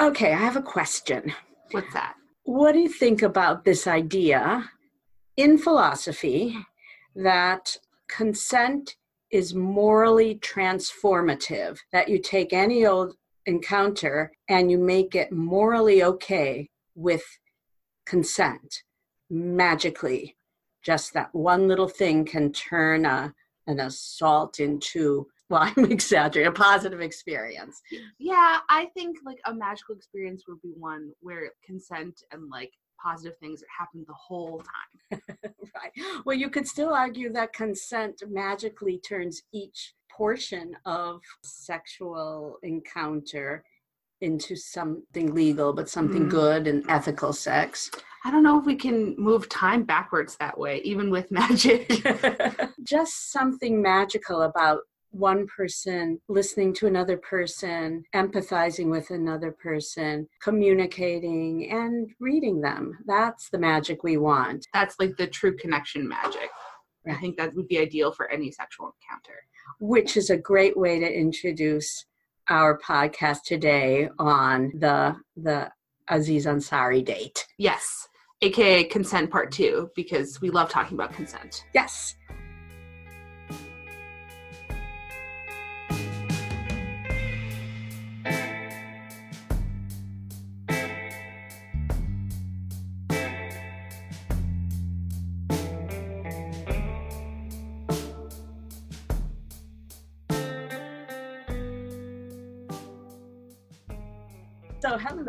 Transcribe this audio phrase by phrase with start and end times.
[0.00, 1.34] Okay, I have a question.
[1.72, 2.14] What's that?
[2.44, 4.70] What do you think about this idea
[5.36, 6.56] in philosophy
[7.16, 7.76] that
[8.08, 8.94] consent
[9.32, 11.78] is morally transformative?
[11.92, 13.16] That you take any old
[13.46, 17.24] encounter and you make it morally okay with
[18.06, 18.82] consent
[19.28, 20.36] magically.
[20.84, 23.34] Just that one little thing can turn a,
[23.66, 27.80] an assault into well, I'm exaggerating, a positive experience.
[28.18, 32.70] Yeah, I think like a magical experience would be one where consent and like
[33.02, 34.60] positive things happen the whole
[35.10, 35.20] time.
[35.74, 35.92] right.
[36.26, 43.64] Well, you could still argue that consent magically turns each portion of sexual encounter
[44.20, 46.30] into something legal, but something Mhm.
[46.30, 47.90] good and ethical sex.
[48.24, 51.88] I don't know if we can move time backwards that way, even with magic.
[52.82, 54.80] Just something magical about
[55.10, 62.98] one person listening to another person, empathizing with another person, communicating, and reading them.
[63.06, 64.66] That's the magic we want.
[64.74, 66.50] That's like the true connection magic.
[67.08, 69.40] I think that would be ideal for any sexual encounter.
[69.80, 72.04] which is a great way to introduce
[72.48, 75.70] our podcast today on the the
[76.08, 77.46] Aziz Ansari date.
[77.58, 78.08] Yes,
[78.40, 81.64] aka consent part two, because we love talking about consent.
[81.74, 82.16] Yes.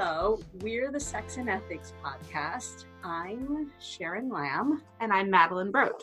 [0.02, 2.86] Hello, we're the Sex and Ethics Podcast.
[3.04, 6.00] I'm Sharon Lamb, And I'm Madeline Brodt.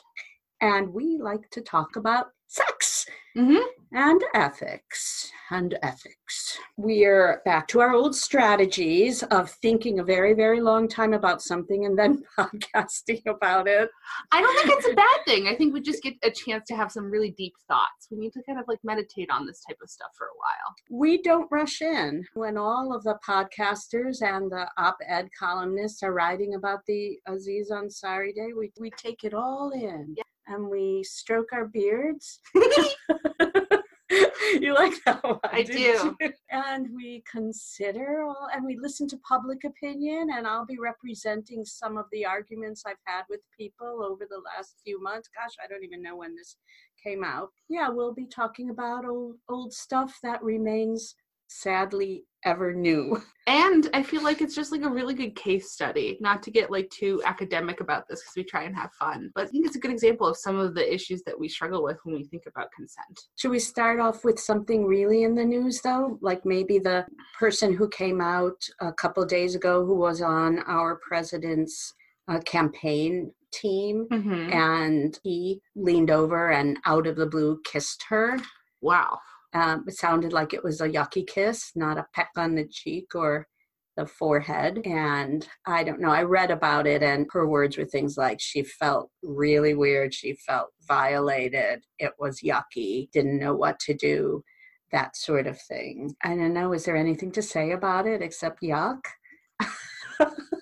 [0.60, 3.06] and we like to talk about sex
[3.38, 3.56] Mm-hmm.
[3.92, 6.35] and ethics and ethics.
[6.76, 11.86] We're back to our old strategies of thinking a very, very long time about something
[11.86, 13.88] and then podcasting about it.
[14.32, 15.48] I don't think it's a bad thing.
[15.48, 18.08] I think we just get a chance to have some really deep thoughts.
[18.10, 21.00] We need to kind of like meditate on this type of stuff for a while.
[21.00, 26.12] We don't rush in when all of the podcasters and the op ed columnists are
[26.12, 28.48] writing about the Aziz Ansari Day.
[28.56, 30.24] We, we take it all in Yeah.
[30.54, 32.40] and we stroke our beards.
[34.60, 35.38] you like that one?
[35.44, 35.78] I do.
[35.78, 36.16] you?
[36.50, 40.28] And we consider all, and we listen to public opinion.
[40.34, 44.76] And I'll be representing some of the arguments I've had with people over the last
[44.84, 45.28] few months.
[45.34, 46.56] Gosh, I don't even know when this
[47.02, 47.50] came out.
[47.68, 51.14] Yeah, we'll be talking about old old stuff that remains
[51.48, 53.20] sadly ever knew.
[53.48, 56.70] And I feel like it's just like a really good case study, not to get
[56.70, 59.76] like too academic about this because we try and have fun, but I think it's
[59.76, 62.44] a good example of some of the issues that we struggle with when we think
[62.46, 63.20] about consent.
[63.36, 66.18] Should we start off with something really in the news though?
[66.22, 67.06] Like maybe the
[67.38, 71.94] person who came out a couple days ago who was on our president's
[72.28, 74.52] uh, campaign team Mm-hmm.
[74.52, 78.38] and he leaned over and out of the blue kissed her.
[78.80, 79.18] Wow.
[79.56, 83.14] Um, it sounded like it was a yucky kiss, not a peck on the cheek
[83.14, 83.46] or
[83.96, 84.82] the forehead.
[84.84, 88.62] And I don't know, I read about it, and her words were things like she
[88.62, 94.44] felt really weird, she felt violated, it was yucky, didn't know what to do,
[94.92, 96.14] that sort of thing.
[96.22, 99.00] I don't know, is there anything to say about it except yuck?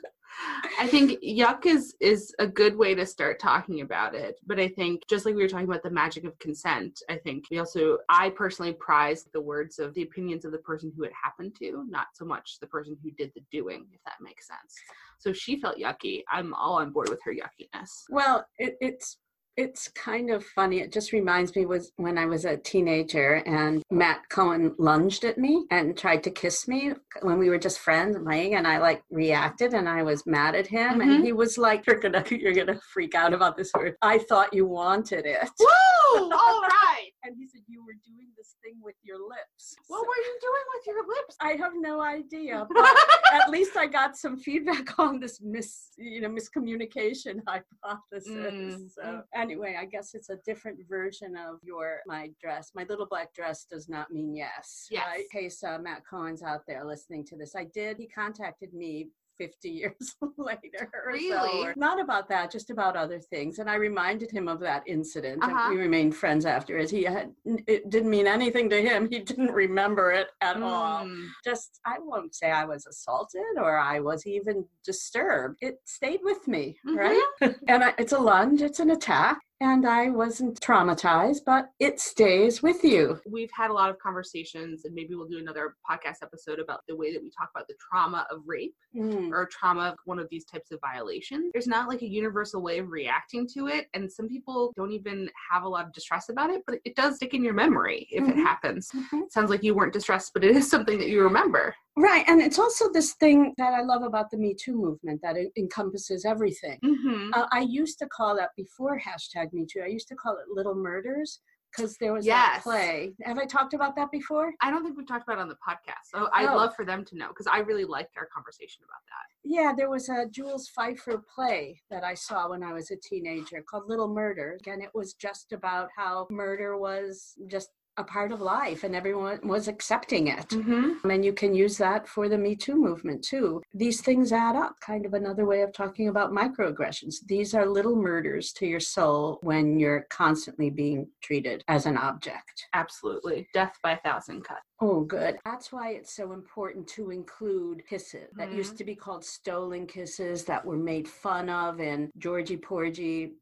[0.84, 4.38] I think yuck is is a good way to start talking about it.
[4.46, 7.46] But I think just like we were talking about the magic of consent, I think
[7.50, 11.12] we also I personally prize the words of the opinions of the person who it
[11.20, 14.74] happened to, not so much the person who did the doing, if that makes sense.
[15.18, 18.02] So if she felt yucky, I'm all on board with her yuckiness.
[18.10, 19.16] Well, it, it's
[19.56, 20.80] it's kind of funny.
[20.80, 25.38] It just reminds me was when I was a teenager and Matt Cohen lunged at
[25.38, 26.92] me and tried to kiss me
[27.22, 30.66] when we were just friends playing, and I like reacted and I was mad at
[30.66, 31.02] him, Mhm.
[31.16, 34.52] and he was like, "You're gonna you're gonna freak out about this word." I thought
[34.52, 36.32] you wanted it, Woo!
[36.32, 37.10] All right.
[37.24, 39.74] and he said you were doing this thing with your lips.
[39.88, 41.36] What were you doing with your lips?
[41.40, 42.96] I have no idea, but
[43.32, 48.26] at least I got some feedback on this mis, you know, miscommunication hypothesis.
[48.26, 49.22] Mm, So mm.
[49.44, 52.72] Anyway, I guess it's a different version of your my dress.
[52.74, 54.88] My little black dress does not mean yes.
[54.90, 55.04] Yes.
[55.06, 55.20] Right?
[55.20, 57.98] In case uh, Matt Cohen's out there listening to this, I did.
[57.98, 59.08] He contacted me.
[59.38, 61.22] 50 years later or so.
[61.22, 61.66] Really?
[61.68, 63.58] or- Not about that, just about other things.
[63.58, 65.42] And I reminded him of that incident.
[65.42, 65.70] Uh-huh.
[65.70, 66.90] we remained friends after it.
[66.90, 67.32] He had,
[67.66, 69.08] it didn't mean anything to him.
[69.08, 71.26] He didn't remember it at all Mm.
[71.44, 75.58] just I won't say I was assaulted or I was even disturbed.
[75.60, 76.96] It stayed with me, Mhm.
[76.96, 77.54] right?
[77.68, 79.38] and I, it's a lunge, it's an attack.
[79.60, 83.20] And I wasn't traumatized, but it stays with you.
[83.30, 86.96] We've had a lot of conversations, and maybe we'll do another podcast episode about the
[86.96, 89.32] way that we talk about the trauma of rape Mm.
[89.32, 91.50] or trauma of one of these types of violations.
[91.52, 95.28] There's not like a universal way of reacting to it, and some people don't even
[95.50, 98.22] have a lot of distress about it, but it does stick in your memory if
[98.28, 98.42] it Mhm.
[98.44, 98.90] happens.
[98.92, 99.24] Mhm.
[99.24, 101.74] It sounds like you weren't distressed, but it is something that you remember.
[101.96, 102.24] Right.
[102.26, 105.52] And it's also this thing that I love about the Me Too movement that it
[105.56, 106.78] encompasses everything.
[106.84, 107.30] Mm-hmm.
[107.34, 110.44] Uh, I used to call that before hashtag Me Too, I used to call it
[110.52, 111.40] Little Murders
[111.76, 113.14] because there was that play.
[113.22, 114.52] Have I talked about that before?
[114.60, 116.56] I don't think we've talked about it on the podcast, so I'd Oh.
[116.56, 119.26] love for them to know because I really liked our conversation about that.
[119.44, 123.62] Yeah, there was a Jules Feiffer play that I saw when I was a teenager
[123.68, 124.56] called Little Murder.
[124.66, 129.38] And it was just about how murder was just a part of life and everyone
[129.42, 130.48] was accepting it.
[130.48, 131.08] Mm-hmm.
[131.08, 133.62] And you can use that for the Me Too movement too.
[133.72, 137.16] These things add up, kind of another way of talking about microaggressions.
[137.26, 142.66] These are little murders to your soul when you're constantly being treated as an object.
[142.74, 143.46] Absolutely.
[143.54, 144.60] Death by a thousand cuts.
[144.80, 145.38] Oh, good.
[145.44, 148.56] That's why it's so important to include kisses that Mhm.
[148.56, 153.36] used to be called stolen kisses that were made fun of in Georgie Porgy.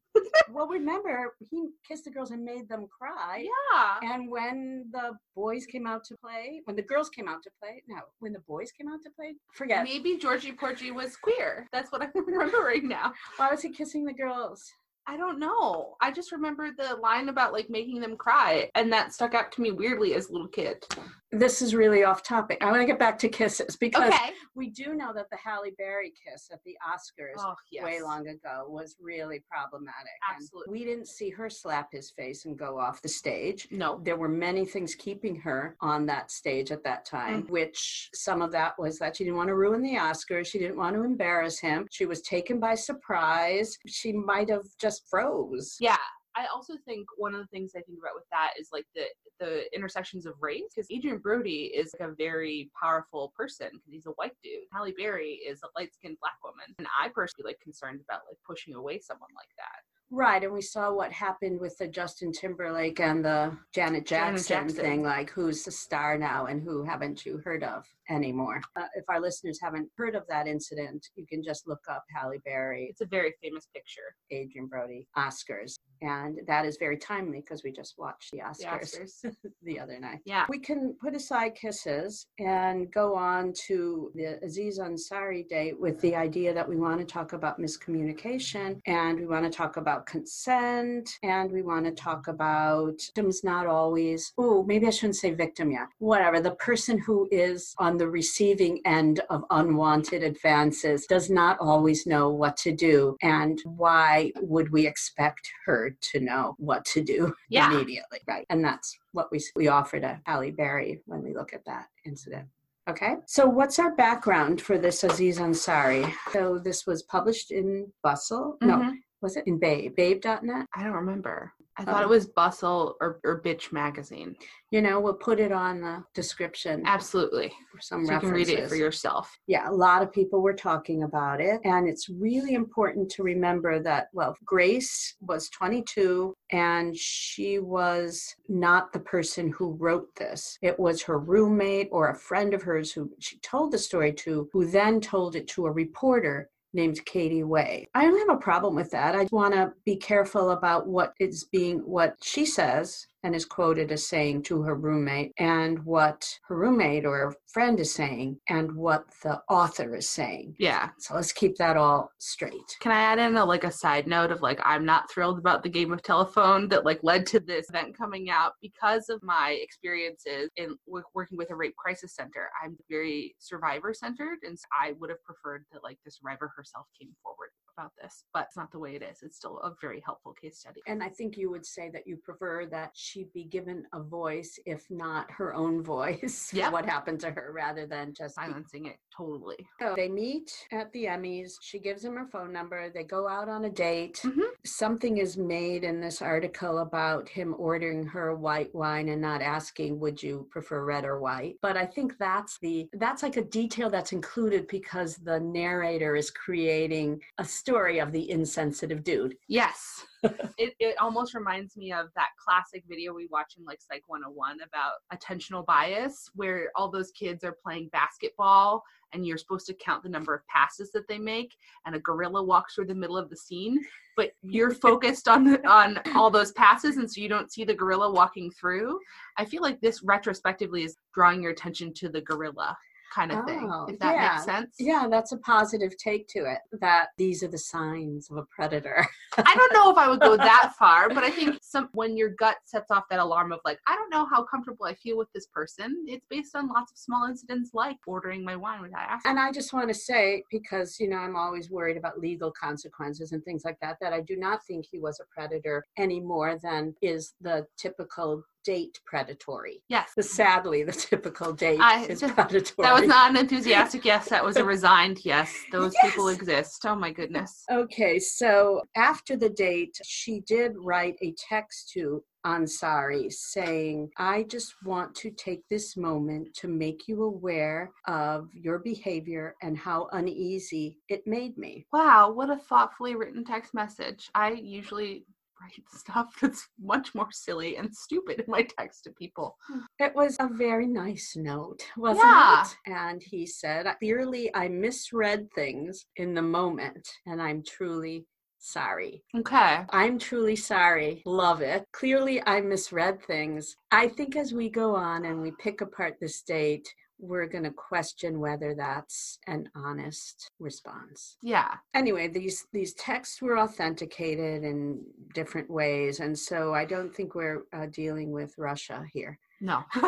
[0.51, 3.45] Well, remember, he kissed the girls and made them cry.
[3.71, 4.13] Yeah.
[4.13, 7.83] And when the boys came out to play, when the girls came out to play,
[7.87, 9.83] no, when the boys came out to play, forget.
[9.83, 11.67] Maybe Georgie Porgy was queer.
[11.71, 13.13] That's what I'm remembering now.
[13.37, 14.71] Why was he kissing the girls?
[15.05, 15.95] I don't know.
[16.01, 19.61] I just remember the line about like making them cry, and that stuck out to
[19.61, 20.85] me weirdly as a little kid.
[21.33, 22.59] This is really off topic.
[22.61, 24.33] I want to get back to kisses because Okay.
[24.53, 27.83] we do know that the Halle Berry kiss at the Oscars Oh yes.
[27.83, 30.11] way long ago was really problematic.
[30.29, 30.71] And Absolutely.
[30.79, 33.67] we didn't see her slap his face and go off the stage.
[33.71, 33.99] No.
[34.03, 37.49] There were many things keeping her on that stage at that time, Mm.
[37.49, 40.45] which some of that was that she didn't want to ruin the Oscars.
[40.45, 41.87] She didn't want to embarrass him.
[41.89, 43.75] She was taken by surprise.
[43.87, 45.77] She might have just froze.
[45.79, 45.97] Yeah.
[46.35, 49.05] I also think one of the things I think about with that is like the
[49.39, 54.05] the intersections of race because Adrien Brody is like a very powerful person because he's
[54.05, 54.63] a white dude.
[54.71, 58.37] Halle Berry is a light skinned black woman, and I personally like concerned about like
[58.45, 59.81] pushing away someone like that.
[60.15, 64.67] Right, and we saw what happened with the Justin Timberlake and the Janet Janet Jackson,
[64.67, 64.83] Jackson.
[64.83, 68.61] thing, like who's the star now and who haven't you heard of anymore.
[68.75, 72.37] Uh, if our listeners haven't heard of that incident, you can just look up Halle
[72.45, 74.15] Berry, It's a very famous picture.
[74.31, 75.79] Adrien Brody, Oscars.
[76.03, 79.35] And that is very timely because we just watched the The Oscars Oscars.
[79.63, 80.19] the other night.
[80.25, 80.45] Yeah.
[80.49, 86.15] We can put aside kisses and go on to the Aziz Ansari date with the
[86.15, 91.09] idea that we want to talk about miscommunication and we want to talk about consent
[91.23, 95.71] and we want to talk about victims not always, oh, maybe I shouldn't say victim
[95.71, 95.87] yet.
[95.99, 102.05] Whatever, the person who is on the receiving end of unwanted advances does not always
[102.05, 103.15] know what to do.
[103.21, 107.33] And why would we expect her to know what to do?
[107.49, 107.71] Yeah.
[107.73, 108.19] immediately.
[108.27, 108.45] Right.
[108.49, 112.47] And that's what we we offer to Halle Berry when we look at that incident.
[112.89, 113.15] Okay.
[113.27, 116.11] So what's our background for this Aziz Ansari?
[116.33, 118.57] So this was published in Bustle.
[118.61, 118.93] No, Mhm.
[119.21, 119.95] was it in Babe?
[119.95, 120.65] Babe.net?
[120.75, 121.53] I don't remember.
[121.77, 121.97] I thought Oh.
[121.97, 122.09] it uh-huh.
[122.09, 124.35] was Bustle or, or Bitch magazine.
[124.71, 127.51] You know, we'll put it on the description Absolutely.
[127.71, 129.35] for some So you can read it for yourself.
[129.47, 131.61] yeah, a lot of people were talking about it.
[131.63, 138.91] And it's really important to remember that, well, Grace was 22 and she was not
[138.93, 140.57] the person who wrote this.
[140.61, 144.49] It was her roommate or a friend of hers who she told the story to,
[144.53, 147.87] who then told it to a reporter named Katie Way.
[147.93, 149.15] I don't have a problem with that.
[149.15, 153.91] I want to be careful about what is being, what she says and is quoted
[153.91, 159.05] as saying to her roommate, and what her roommate or friend is saying, and what
[159.23, 160.55] the author is saying.
[160.59, 160.89] Yeah.
[160.99, 162.77] So let's keep that all straight.
[162.79, 165.63] Can I add in a like a side note of like I'm not thrilled about
[165.63, 169.57] the game of telephone that like led to this event coming out because of my
[169.61, 172.49] experiences in w- working with a rape crisis center.
[172.63, 176.87] I'm very survivor centered, and so I would have preferred that like the survivor herself
[176.99, 179.21] came forward about this, but it's not the way it is.
[179.23, 180.81] It's still a very helpful case study.
[180.87, 184.59] And I think you would say that you prefer that she be given a voice,
[184.65, 186.71] if not her own voice, for Yep.
[186.73, 189.57] what happened to her, rather than just be Silencing it totally.
[189.79, 191.53] So they meet at the Emmys.
[191.61, 192.89] She gives him her phone number.
[192.89, 194.19] They go out on a date.
[194.23, 194.43] Mhm.
[194.65, 199.99] Something is made in this article about him ordering her white wine and not asking,
[199.99, 203.89] "Would you prefer red or white?" But I think that's the that's like a detail
[203.89, 209.35] that's included because the narrator is creating a story of the insensitive dude.
[209.47, 210.03] Yes.
[210.57, 214.57] it, it almost reminds me of that classic video we watch in like Psych 101
[214.61, 220.03] about attentional bias, where all those kids are playing basketball and you're supposed to count
[220.03, 221.55] the number of passes that they make,
[221.85, 223.79] and a gorilla walks through the middle of the scene,
[224.17, 228.11] but you're focused on on all those passes, and so you don't see the gorilla
[228.11, 228.99] walking through.
[229.37, 232.75] I feel like this retrospectively is drawing your attention to the gorilla
[233.13, 234.31] kind of thing, Oh, if that yeah.
[234.33, 234.75] makes sense.
[234.79, 236.59] Yeah, that's a positive take to it.
[236.79, 239.05] That these are the signs of a predator.
[239.37, 242.29] I don't know if I would go that far, but I think some when your
[242.29, 245.31] gut sets off that alarm of like, I don't know how comfortable I feel with
[245.33, 246.05] this person.
[246.07, 249.31] It's based on lots of small incidents like ordering my wine without asking.
[249.31, 253.31] And I just want to say, because, you know, I'm always worried about legal consequences
[253.31, 256.57] and things like that, that I do not think he was a predator any more
[256.61, 259.83] than is the typical date predatory.
[259.89, 260.11] Yes.
[260.15, 262.73] The sadly, the typical date I- is predatory.
[262.83, 265.53] That was not an enthusiastic yes, that was a resigned yes.
[265.71, 266.83] Those people exist.
[266.85, 267.63] Oh my goodness.
[267.71, 274.75] Okay, so after the date, she did write a text to Ansari saying, I just
[274.83, 280.97] want to take this moment to make you aware of your behavior and how uneasy
[281.07, 281.85] it made me.
[281.93, 284.29] Wow, what a thoughtfully written text message.
[284.35, 285.25] I usually
[285.63, 289.55] write stuff that's much more silly and stupid in my text to people.
[289.67, 289.79] Hmm.
[289.99, 292.63] It was a very nice note, wasn't Yeah.
[292.63, 292.91] it?
[292.91, 298.25] And he said, Clearly, I misread things in the moment, and I'm truly
[298.59, 299.23] sorry.
[299.35, 299.83] Okay.
[299.89, 301.21] I'm truly sorry.
[301.25, 301.85] Love it.
[301.91, 303.75] Clearly, I misread things.
[303.91, 306.87] I think as we go on and we pick apart this date,
[307.23, 311.37] we're going to question whether that's an honest response.
[311.41, 311.69] Yeah.
[311.93, 315.01] Anyway, these these texts were authenticated in
[315.33, 319.39] different ways, and so I don't think we're uh, dealing with Russia here.
[319.61, 319.83] No.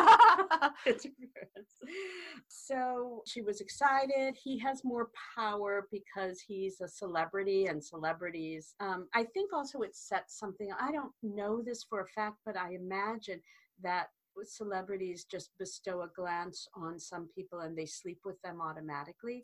[2.48, 4.36] So she was excited.
[4.42, 8.74] He has more power because he's a celebrity, and celebrities.
[8.80, 10.70] Um, I think also it sets something.
[10.78, 13.40] I don't know this for a fact, but I imagine
[13.82, 14.08] that
[14.44, 19.42] celebrities just bestow a glance on some people and they sleep with them automatically.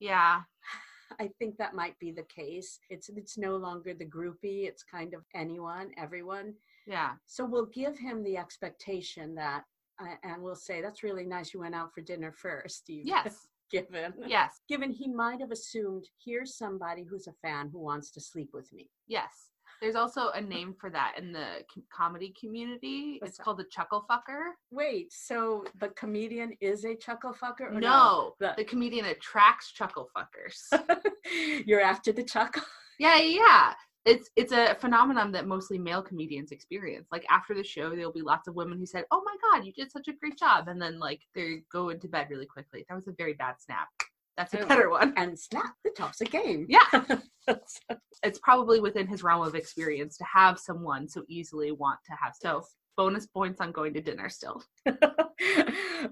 [0.00, 0.40] yeah.
[1.20, 2.78] I think that might be the case.
[2.88, 4.66] It's it's no longer the groupie.
[4.66, 6.54] It's kind of anyone, everyone.
[6.86, 7.12] Yeah.
[7.26, 9.64] So we'll give him the expectation that,
[10.00, 11.52] uh, and we'll say, that's really nice.
[11.52, 13.04] You went out for dinner first, Steve.
[13.06, 13.46] Yes.
[13.70, 14.14] Given.
[14.26, 14.60] Yes.
[14.68, 18.72] Given he might have assumed, here's somebody who's a fan who wants to sleep with
[18.72, 18.88] me.
[19.06, 19.50] Yes.
[19.80, 23.18] There's also a name for that in the com- comedy community.
[23.20, 23.44] What's it's that?
[23.44, 24.52] called the chuckle fucker.
[24.70, 27.70] Wait, so the comedian is a chuckle fucker?
[27.72, 30.56] Or No, The- the comedian attracts chuckle fuckers.
[31.66, 32.62] You're after the chuckle?
[32.98, 33.74] yeah, yeah, yeah.
[34.06, 37.08] It's it's a phenomenon that mostly male comedians experience.
[37.10, 39.72] Like after the show, there'll be lots of women who said, "Oh my god, you
[39.72, 42.84] did such a great job," and then like they go into bed really quickly.
[42.86, 43.88] That was a very bad snap.
[44.36, 44.66] That's a Oh.
[44.66, 45.14] better one.
[45.16, 46.66] And snap, the top's a game.
[46.68, 46.80] Yeah,
[48.22, 52.34] it's probably within his realm of experience to have someone so easily want to have.
[52.40, 52.64] So
[52.96, 54.62] bonus points on going to dinner still.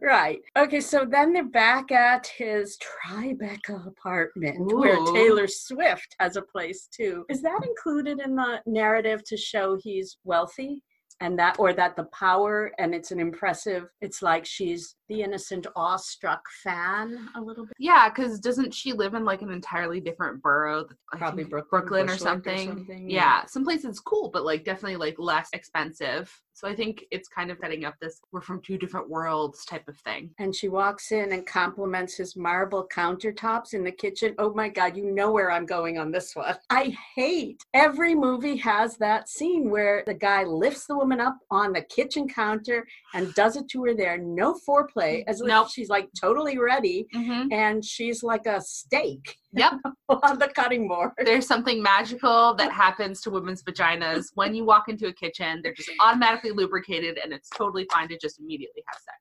[0.01, 0.41] right.
[0.57, 6.89] Okay, so then they're back at his Tribeca apartment where Taylor Swift has a place
[6.95, 7.25] too.
[7.29, 10.83] Is that included in the narrative to show he's wealthy?
[11.21, 15.66] And that, or that the power, and it's an impressive, it's like she's the innocent,
[15.76, 17.75] awestruck fan a little bit.
[17.78, 20.87] Yeah, because doesn't she live in like an entirely different borough?
[21.12, 22.69] Probably Brooklyn, Brooklyn or Bushwick or something.
[22.69, 23.40] something, Yeah.
[23.40, 23.47] yeah.
[23.47, 26.33] some places cool, but like definitely like less expensive.
[26.54, 29.88] So I think it's kind of setting up this we're from two different worlds type
[29.88, 30.31] of thing.
[30.38, 34.35] And she walks in and compliments his marble countertops in the kitchen.
[34.38, 36.54] Oh my God, you know where I'm going on this one.
[36.71, 41.73] I hate every movie has that scene where the guy lifts the woman up on
[41.73, 44.19] the kitchen counter and does it to her there.
[44.19, 45.68] No foreplay, as if Nope.
[45.71, 47.52] she's like totally ready Mm-hmm.
[47.52, 49.73] and she's like a steak Yep.
[50.09, 51.11] on the cutting board.
[51.25, 55.61] There's something magical that happens to women's vaginas when you walk into a kitchen.
[55.62, 59.18] They're just automatically lubricated, and it's totally fine to just immediately have sex.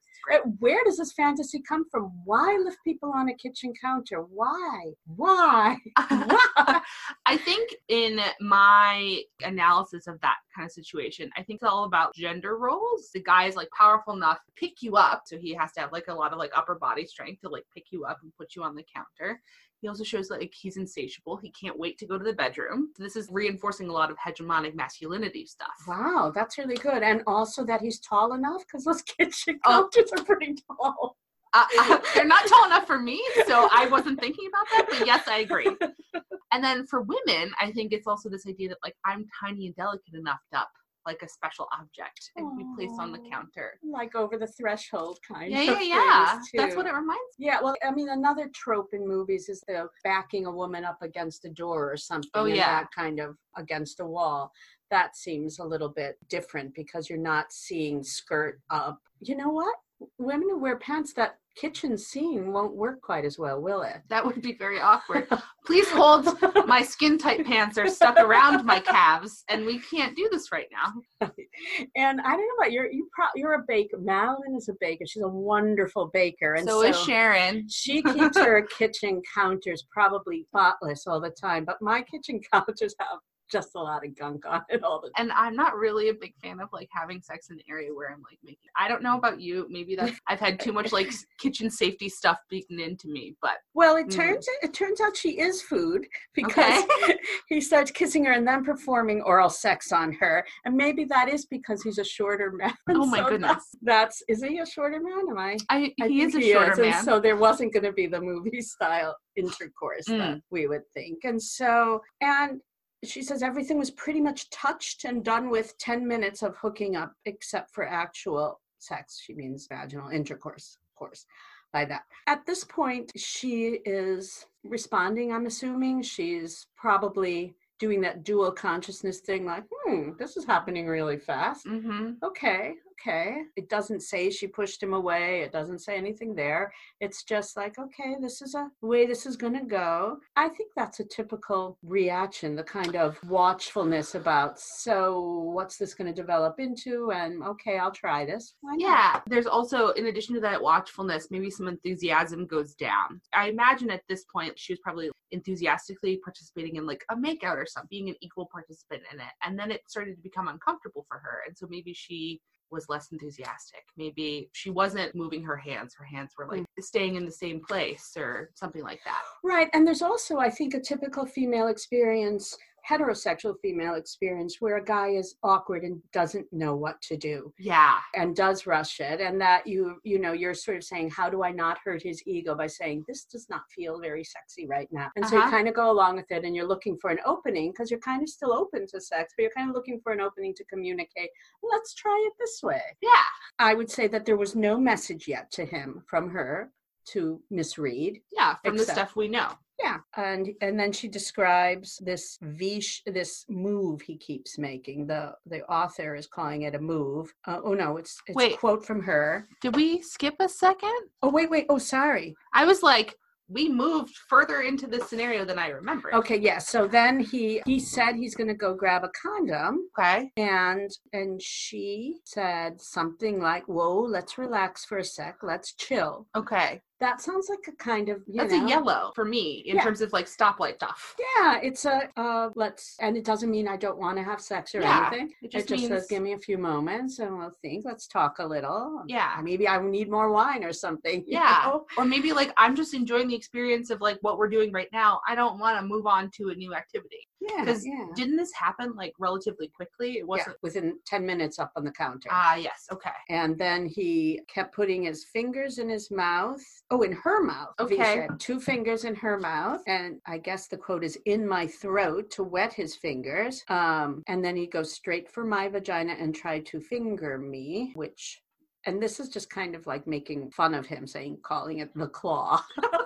[0.60, 2.12] Where does this fantasy come from?
[2.26, 4.22] Why lift people on a kitchen counter?
[4.22, 4.92] Why?
[5.16, 5.78] Why?
[5.98, 6.82] Why?
[7.26, 12.14] I think in my analysis of that kind of situation, I think it's all about
[12.16, 13.10] gender roles.
[13.14, 15.92] The guy is like powerful enough to pick you up, so he has to have
[15.92, 18.56] like a lot of like upper body strength to like pick you up and put
[18.56, 19.42] you on the counter.
[19.82, 21.38] He also shows like he's insatiable.
[21.38, 22.92] He can't wait to go to the bedroom.
[22.96, 25.74] So this is reinforcing a lot of hegemonic masculinity stuff.
[25.88, 27.02] Wow, that's really good.
[27.02, 29.90] And also that he's tall enough because those kitchen Oh.
[30.18, 31.18] are pretty tall.
[31.54, 34.86] Uh, uh, they're not tall enough for me, so I wasn't thinking about that.
[35.00, 35.68] But yes, I agree.
[36.54, 39.76] And then for women, I think it's also this idea that like I'm tiny and
[39.78, 40.70] delicate enough up
[41.06, 43.80] like a special object and be placed on the counter.
[43.84, 46.40] like over the threshold kind Yeah, of yeah, yeah.
[46.56, 47.48] That's what it reminds me.
[47.48, 51.46] Yeah, well, I mean, another trope in movies is the backing a woman up against
[51.46, 52.30] a door or something.
[52.36, 52.82] Oh, yeah.
[52.82, 54.52] that kind of against a wall.
[54.92, 59.00] That seems a little bit different because you're not seeing skirt up.
[59.22, 59.76] You know what?
[60.18, 64.02] Women who wear pants, that kitchen scene won't work quite as well, will it?
[64.10, 65.28] That would be very awkward.
[65.66, 66.28] Please hold.
[66.66, 70.68] My skin tight pants are stuck around my calves, and we can't do this right
[70.72, 71.28] now.
[71.96, 73.98] and I don't know about you're you pro- you're a baker.
[74.00, 75.06] Madeline is a baker.
[75.06, 77.68] She's a wonderful baker, and so, so, is Sharon.
[77.70, 83.20] She keeps her kitchen counters probably spotless all the time, but my kitchen counters have
[83.52, 85.30] just a lot of gunk on it all the time.
[85.30, 88.10] And I'm not really a big fan of like having sex in an area where
[88.12, 88.70] I'm like making.
[88.78, 89.68] I don't know about you.
[89.70, 93.36] Maybe that's I've had too much like kitchen safety stuff beaten into me.
[93.42, 94.16] But Well, it Mm.
[94.16, 96.84] turns it turns out she is food because
[97.50, 101.46] he starts kissing her and then performing oral sex on her, and maybe that is
[101.46, 102.74] because he's a shorter man.
[102.90, 103.64] Oh my So goodness.
[103.82, 105.26] That's is he a shorter man?
[105.30, 105.58] Am I?
[105.70, 107.04] I, I he is think a shorter and man.
[107.04, 110.18] so there wasn't going to be the movie style intercourse Mm.
[110.20, 111.20] that we would think.
[111.24, 112.60] And so, and
[113.04, 117.14] she says everything was pretty much touched and done with 10 minutes of hooking up,
[117.26, 119.20] except for actual sex.
[119.24, 121.26] She means vaginal intercourse, of course,
[121.74, 122.04] by that.
[122.28, 126.04] At this point, she is responding, I'm assuming.
[126.04, 132.12] She's probably doing that dual consciousness thing like, hmm, this is happening really fast hmm
[132.24, 133.44] okay, okay.
[133.56, 135.42] It doesn't say she pushed him away.
[135.42, 136.72] It doesn't say anything there.
[137.00, 140.18] It's just like, okay, this is a way this is going to go.
[140.36, 146.08] I think that's a typical reaction, the kind of watchfulness about, so what's this going
[146.08, 147.12] to develop into?
[147.12, 148.56] And okay, I'll try this.
[148.78, 149.22] Yeah.
[149.28, 153.22] There's also, in addition to that watchfulness, maybe some enthusiasm goes down.
[153.34, 157.66] I imagine at this point she was probably enthusiastically participating in like a makeout or
[157.66, 159.34] something, being an equal participant in it.
[159.44, 161.42] And then it started to become uncomfortable for her.
[161.48, 162.40] And so maybe she
[162.72, 163.84] was less enthusiastic.
[163.98, 165.94] Maybe she wasn't moving her hands.
[165.98, 166.66] Her hands were like mm.
[166.80, 169.22] staying in the same place or something like that.
[169.44, 169.70] Right.
[169.74, 172.58] And there's also, I think, a typical female experience,
[172.90, 177.54] heterosexual female experience, where a guy is awkward and doesn't know what to do.
[177.60, 177.98] Yeah.
[178.16, 181.44] and does rush it and that you you know you're sort of saying how do
[181.44, 185.10] i not hurt his ego by saying this does not feel very sexy right now
[185.16, 185.52] and so you Uh-huh.
[185.52, 188.22] kind of go along with it and you're looking for an opening because you're kind
[188.22, 191.30] of still open to sex but you're kind of looking for an opening to communicate
[191.64, 193.26] let's try it this way Yeah.
[193.60, 196.72] i would say that there was no message yet to him from her
[197.14, 198.56] to misread Yeah.
[198.64, 199.50] From the stuff we know.
[199.84, 205.64] Yeah and and then she describes this vish this move he keeps making the the
[205.66, 208.60] author is calling it a move uh, oh no it's it's a Wait.
[208.60, 211.02] quote from her Did we skip a second?
[211.22, 211.66] Oh wait, wait.
[211.70, 212.36] Oh, sorry.
[212.54, 213.16] I was like,
[213.48, 216.14] we moved further into this scenario than I remember.
[216.16, 216.70] Okay, yes.
[216.70, 220.32] So then he he said he's going to go grab a condom, Okay.
[220.38, 225.38] and and she said something like, "Whoa, let's relax for a sec.
[225.44, 226.82] Let's chill." Okay.
[227.02, 229.84] That sounds like a kind of you That's know, a yellow for me in Yeah.
[229.84, 231.16] terms of like stoplight stuff.
[231.20, 234.74] Yeah, it's a uh, let's, and it doesn't mean I don't want to have sex
[234.76, 235.30] or Yeah, anything.
[235.42, 237.86] It It just, just means says, "Give me a few moments, and we'll think.
[237.86, 239.04] Let's talk a little.
[239.08, 239.40] Yeah.
[239.44, 241.24] maybe I need more wine or something.
[241.28, 241.64] yeah.
[241.66, 241.86] know?
[241.98, 245.20] Or maybe like I'm just enjoying the experience of like what we're doing right now.
[245.28, 247.28] I don't want to move on to a new activity.
[247.42, 248.06] Yeah, Because yeah.
[248.16, 250.20] didn't this happen like relatively quickly?
[250.20, 252.30] It wasn't within ten minutes up on the counter.
[252.32, 253.10] Ah yes, okay.
[253.30, 256.62] And then he kept putting his fingers in his mouth.
[256.92, 257.74] Oh, in her mouth.
[257.80, 258.28] Okay.
[258.38, 259.82] Two fingers in her mouth.
[259.88, 263.64] And I guess the quote is in my throat to wet his fingers.
[263.70, 268.40] Um, and then he goes straight for my vagina and tried to finger me, which
[268.86, 272.08] and this is just kind of like making fun of him, saying calling it the
[272.08, 272.64] claw.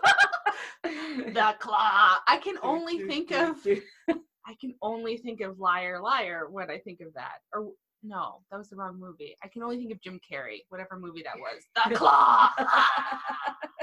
[1.17, 2.17] The claw.
[2.28, 3.65] I can only think of
[4.47, 7.39] I can only think of liar liar when I think of that.
[7.53, 7.71] Or
[8.03, 9.36] no, that was the wrong movie.
[9.43, 11.63] I can only think of Jim Carrey, whatever movie that was.
[11.89, 12.51] The claw.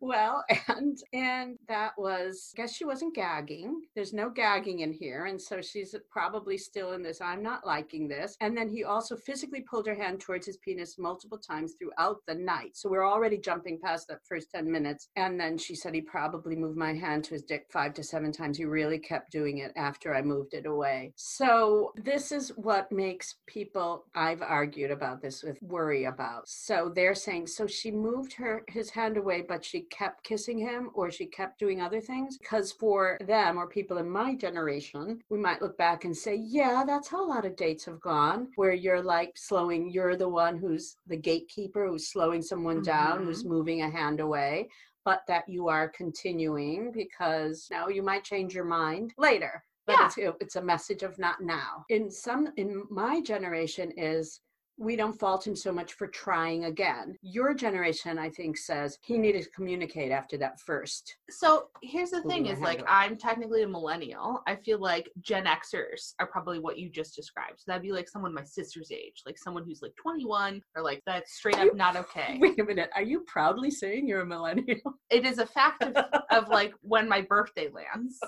[0.00, 3.82] well and and that was I guess she wasn't gagging.
[3.94, 8.08] There's no gagging in here and so she's probably still in this i'm not liking
[8.08, 8.36] this.
[8.40, 12.34] And then he also physically pulled her hand towards his penis multiple times throughout the
[12.34, 12.76] night.
[12.76, 16.56] So we're already jumping past that first 10 minutes and then she said he probably
[16.56, 18.58] moved my hand to his dick five to seven times.
[18.58, 21.12] He really kept doing it after i moved it away.
[21.16, 26.48] So this is what makes people i've argued about this with worry about.
[26.48, 30.90] So they're saying so she moved her his hand away but she kept kissing him
[30.94, 35.38] or she kept doing other things because for them or people in my generation we
[35.38, 38.72] might look back and say yeah that's how a lot of dates have gone where
[38.72, 43.52] you're like slowing you're the one who's the gatekeeper who's slowing someone down who's mm-hmm.
[43.52, 44.68] moving a hand away
[45.04, 50.06] but that you are continuing because now you might change your mind later but Yeah.
[50.06, 51.84] it's, it's a message of not now.
[51.90, 54.40] In some, in my generation, is
[54.78, 57.16] we don't fault him so much for trying again.
[57.22, 61.16] Your generation, I think, says he needed to communicate after that first.
[61.30, 64.42] So here's the thing: is like I'm technically a millennial.
[64.46, 67.60] I feel like Gen Xers are probably what you just described.
[67.60, 71.02] So that'd be like someone my sister's age, like someone who's like 21 or like
[71.06, 72.38] that's straight up not okay.
[72.40, 74.80] Wait a minute, are you proudly saying you're a millennial?
[75.08, 75.96] It is a fact of,
[76.30, 78.18] of like when my birthday lands.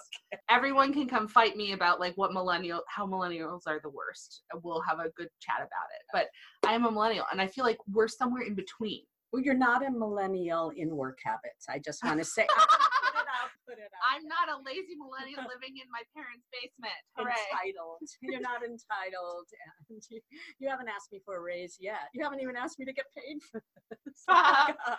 [0.48, 4.42] Everyone can come fight me about like what millennial, how millennials are the worst.
[4.62, 6.04] We'll have a good chat about it.
[6.12, 6.28] But
[6.66, 9.02] I am a millennial, and I feel like we're somewhere in between.
[9.32, 11.66] Well, you're not a millennial in work habits.
[11.68, 12.46] I just want to say.
[12.56, 13.50] put it out.
[13.68, 14.04] Put it out.
[14.08, 16.96] I'm not a lazy millennial living in my parent's basement.
[17.16, 17.36] Hooray!
[17.52, 18.00] entitled.
[18.22, 19.46] You're not entitled,
[19.90, 20.20] and you,
[20.58, 22.08] you haven't asked me for a raise yet.
[22.14, 24.24] You haven't even asked me to get paid for this.
[24.28, 24.96] Oh God.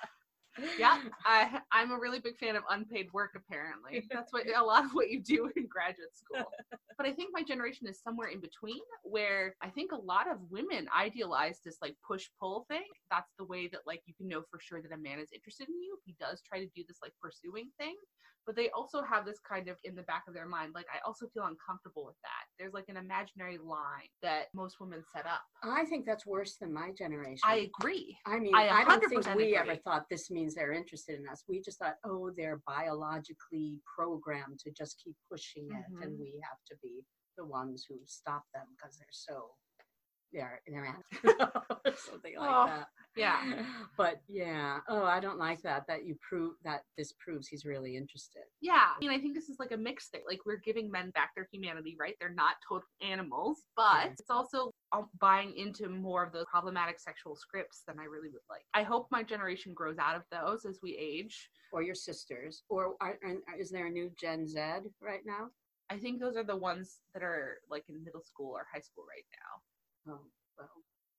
[0.78, 3.32] Yeah, I I'm a really big fan of unpaid work.
[3.36, 6.46] Apparently, that's what a lot of what you do in graduate school.
[7.00, 10.38] But I think my generation is somewhere in between, where I think a lot of
[10.50, 12.84] women idealize this like push pull thing.
[13.10, 15.70] That's the way that like you can know for sure that a man is interested
[15.70, 17.96] in you if he does try to do this like pursuing thing.
[18.46, 20.98] But they also have this kind of in the back of their mind, like I
[21.06, 22.46] also feel uncomfortable with that.
[22.58, 25.42] There's like an imaginary line that most women set up.
[25.64, 27.42] I think that's worse than my generation.
[27.44, 28.18] I agree.
[28.26, 29.56] I mean, I I, don't think we agree.
[29.56, 31.44] ever thought this means they're interested in us.
[31.48, 36.20] We just thought, oh, they're biologically programmed to just keep pushing it, and Mhm.
[36.20, 37.06] we have to be
[37.38, 39.56] the ones who stop them because they're so
[40.32, 40.96] they're they're
[41.96, 42.88] something like Oh, that.
[43.16, 43.42] yeah.
[43.98, 45.88] But yeah, oh, I don't like that.
[45.88, 48.44] That you prove that this proves he's really interested.
[48.62, 50.22] Yeah, I mean, I think this is like a mixed thing.
[50.28, 52.16] Like we're giving men back their humanity, right?
[52.20, 54.12] They're not total animals, but Yeah.
[54.12, 54.72] it's also
[55.20, 58.66] buying into more of those problematic sexual scripts than I really would like.
[58.74, 61.50] I hope my generation grows out of those as we age.
[61.72, 64.60] Or your sisters, or are, are, is there a new Gen Z
[65.04, 65.50] right now?
[65.92, 69.04] I think those are the ones that are like in middle school or high school
[69.08, 70.14] right now.
[70.14, 70.26] Oh,
[70.58, 70.70] well,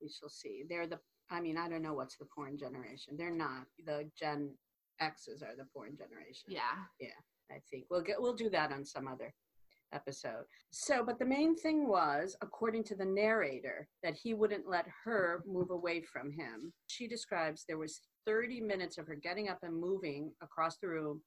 [0.03, 0.65] we shall see.
[0.69, 0.99] They're the,
[1.31, 3.15] I mean, I don't know what's the porn generation.
[3.17, 3.67] They're not.
[3.87, 4.51] The Gen
[5.01, 6.49] X's are the porn generation.
[6.49, 6.83] Yeah.
[6.99, 7.11] Yeah.
[7.49, 9.33] I think we'll get, we'll do that on some other
[9.93, 10.45] episode.
[10.71, 15.43] So, but the main thing was, according to the narrator, that he wouldn't let her
[15.47, 16.73] move away from him.
[16.87, 21.21] She describes there was 30 minutes of her getting up and moving across the room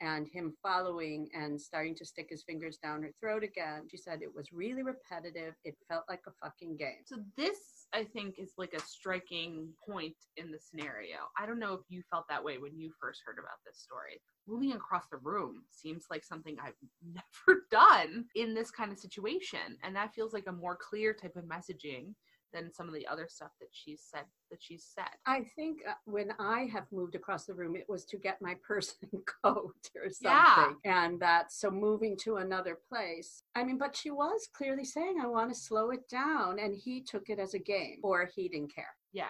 [0.00, 3.82] and him following and starting to stick his fingers down her throat again.
[3.90, 5.54] She said it was really repetitive.
[5.64, 7.02] It felt like a fucking game.
[7.04, 11.16] So this, I think, is like a striking point in the scenario.
[11.38, 14.20] I don't know if you felt that way when you first heard about this story.
[14.46, 16.74] Moving across the room seems like something I've
[17.46, 21.36] never done in this kind of situation, and that feels like a more clear type
[21.36, 22.14] of messaging
[22.52, 25.08] than some of the other stuff that she's said that she's said.
[25.26, 28.56] I think uh, when I have moved across the room, it was to get my
[28.66, 30.76] purse and coat or something.
[30.84, 31.04] Yeah.
[31.06, 33.42] And that, so moving to another place.
[33.54, 36.58] I mean, but she was clearly saying, I want to slow it down.
[36.58, 38.94] And he took it as a game, or he didn't care.
[39.12, 39.26] Yeah,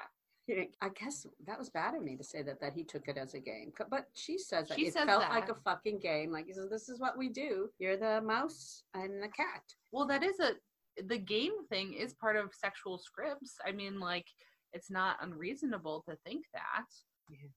[0.82, 3.34] I guess that was bad of me to say that, that he took it as
[3.34, 3.72] a game.
[3.90, 6.32] But she says that She it says felt like a fucking game.
[6.32, 7.68] Like, he says, this is what we do.
[7.78, 9.62] You're the mouse and the cat.
[9.92, 10.52] well, that is a
[11.06, 13.56] the game thing is part of sexual scripts.
[13.66, 14.26] I mean, like
[14.72, 16.86] it's not unreasonable to think that.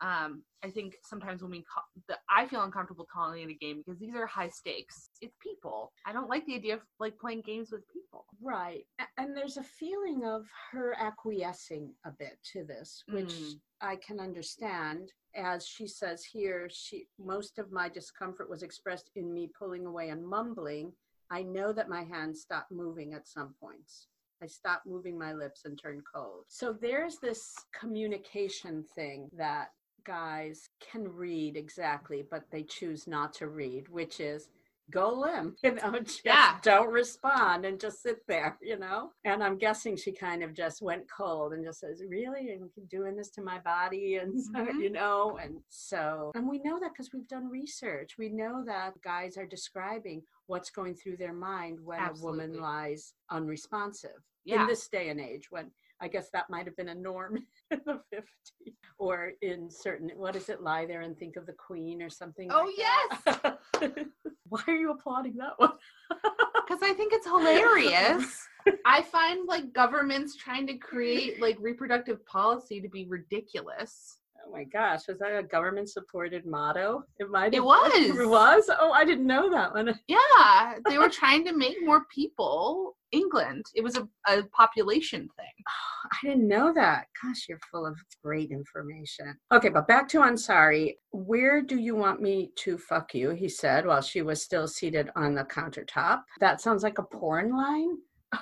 [0.02, 3.82] um i think sometimes when we call the, i feel uncomfortable calling it a game
[3.84, 7.42] because these are high stakes it's people i don't like the idea of like playing
[7.42, 8.86] games with people Right.
[9.18, 13.60] And there's a feeling of her acquiescing a bit to this, which Mm.
[13.82, 15.12] I can understand.
[15.36, 20.10] As she says here, she most of my discomfort was expressed in me pulling away
[20.10, 20.94] and mumbling.
[21.30, 24.08] I know that my hands stop moving at some points.
[24.42, 26.46] I stop moving my lips and turn cold.
[26.50, 29.70] So there's this communication thing that
[30.04, 34.50] guys can read exactly, but they choose not to read, which is
[34.94, 36.58] go limp, you know, just Yeah.
[36.62, 39.12] don't respond and just sit there, you know?
[39.26, 42.44] And I'm guessing she kind of just went cold and just says, Really?
[42.46, 44.16] You're doing this to my body?
[44.24, 44.80] And, Mhm.
[44.80, 48.18] you know, and so, and we know that because we've done research.
[48.18, 53.14] We know that guys are describing what's going through their mind when a woman lies
[53.32, 56.96] unresponsive yeah in this day and age when I guess that might have been a
[56.96, 57.38] norm
[57.72, 61.54] in the 50s or in certain, what is it, lie there and think of the
[61.54, 62.50] queen or something?
[62.52, 64.00] Oh, like that.
[64.50, 65.72] Why are you applauding that one?
[66.66, 68.48] because i think it's hilarious
[68.86, 74.64] i find like governments trying to create like reproductive policy to be ridiculous Oh my
[74.66, 77.04] gosh, was that a government supported motto?
[77.20, 77.92] It might It was.
[77.96, 78.70] It was?
[78.80, 80.00] Oh, I didn't know that one.
[80.08, 83.66] Yeah, they were trying to make more people England.
[83.76, 85.64] It was a, a population thing.
[86.12, 87.08] I didn't know that.
[87.22, 89.38] Gosh, you're full of great information.
[89.52, 90.96] Okay, but back to Ansari.
[91.12, 93.30] Where do you want me to fuck you?
[93.32, 96.24] He said while she was still seated on the countertop.
[96.40, 97.98] That sounds like a porn line.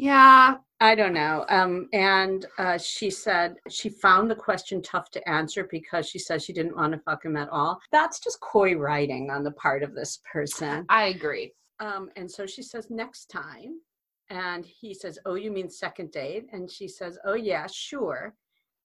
[0.00, 1.44] Yeah, I don't know.
[1.48, 6.40] Um, and uh, she said she found the question tough to answer because she said
[6.40, 7.80] she didn't want to fuck him at all.
[7.90, 10.86] That's just coy writing on the part of this person.
[10.88, 11.52] I agree.
[11.80, 13.80] Um, and so she says, next time.
[14.30, 16.46] And he says, Oh, you mean second date?
[16.52, 18.34] And she says, Oh, yeah, sure.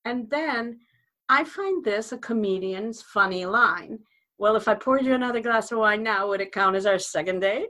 [0.06, 0.79] And then
[1.29, 3.99] I find this a comedian's funny line.
[4.38, 6.97] Well, if I poured you another glass of wine now, would it count as our
[6.97, 7.67] second date?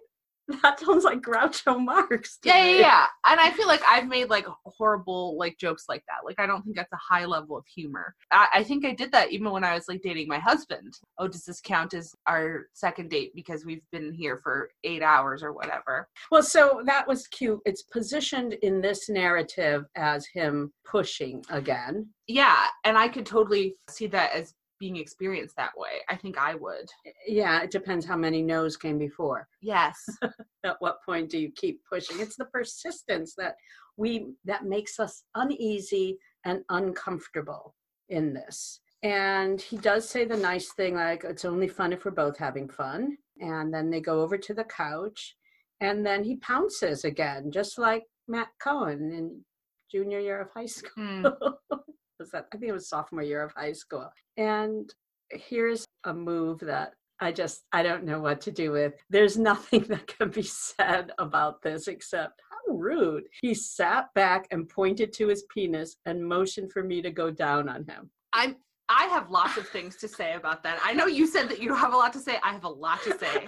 [0.61, 2.39] That sounds like Groucho Marx.
[2.43, 3.05] Yeah, yeah, yeah.
[3.25, 6.25] And I feel like I've made like horrible like jokes like that.
[6.25, 8.15] Like I don't think that's a high level of humor.
[8.31, 10.93] I, I think I did that even when I was like dating my husband.
[11.17, 15.43] Oh, does this count as our second date because we've been here for eight hours
[15.43, 16.09] or whatever?
[16.31, 17.59] Well, so that was cute.
[17.65, 22.09] It's positioned in this narrative as him pushing again.
[22.27, 24.53] Yeah, and I could totally see that as
[24.83, 26.01] being experienced that way.
[26.09, 26.89] I think I would.
[27.25, 29.47] Yeah, it depends how many no's came before.
[29.61, 29.95] Yes.
[30.65, 32.19] At what point do you keep pushing?
[32.19, 33.55] It's the persistence that
[33.95, 37.75] we that makes us uneasy and uncomfortable
[38.09, 38.81] in this.
[39.03, 42.67] And he does say the nice thing like it's only fun if we're both having
[42.67, 43.15] fun.
[43.39, 45.37] And then they go over to the couch
[45.79, 49.45] and then he pounces again, just like Matt Cohen in
[49.89, 50.91] junior year of high school.
[50.97, 51.25] Hmm.
[52.19, 54.09] was that I think it was sophomore year of high school.
[54.37, 54.93] And
[55.31, 58.93] here's a move that I just I don't know what to do with.
[59.09, 63.23] There's nothing that can be said about this except how rude.
[63.41, 67.69] He sat back and pointed to his penis and motioned for me to go down
[67.69, 68.09] on him.
[68.33, 68.55] I'm
[68.89, 70.77] I have lots of things to say about that.
[70.83, 72.37] I know you said that you don't have a lot to say.
[72.43, 73.47] I have a lot to say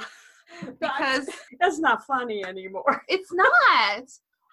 [0.79, 3.03] because That's not funny anymore.
[3.09, 4.03] it's not.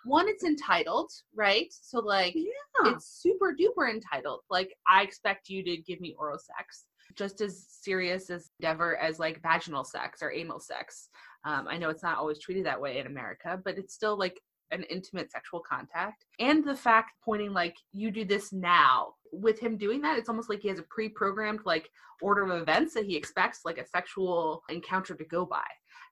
[0.05, 1.69] One, it's entitled, right?
[1.71, 2.93] So like Yeah.
[2.95, 4.41] it's super duper entitled.
[4.51, 6.85] Like I expect you to give me oral sex,
[7.15, 11.09] just as serious as endeavor as like vaginal sex or anal sex.
[11.45, 14.41] Um, I know it's not always treated that way in America, but it's still like
[14.71, 16.25] an intimate sexual contact.
[16.39, 19.15] And the fact pointing like you do this now.
[19.35, 21.89] With him doing that, it's almost like he has a pre-programmed like
[22.21, 25.65] order of events that he expects like a sexual encounter to go by.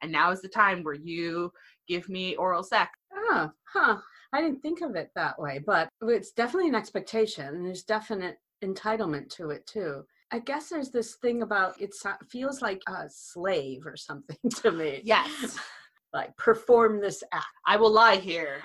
[0.03, 1.53] And now is the time where you
[1.87, 2.90] give me oral sex.
[3.12, 3.96] Ah, huh.
[4.33, 8.38] I didn't think of it that way, but it's definitely an expectation and there's definite
[8.64, 10.05] entitlement to it too.
[10.33, 11.92] I guess there's this thing about it
[12.29, 15.03] feels like a slave or something to me.
[15.05, 15.59] Yes,
[16.12, 17.46] Like perform this act.
[17.66, 18.61] I will lie here.